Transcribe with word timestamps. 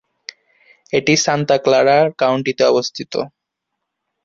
এটি 0.93 1.13
Santa 1.17 1.55
Clara 1.57 1.97
কাউন্টিতে 2.17 2.63
অবস্থিত। 2.65 3.13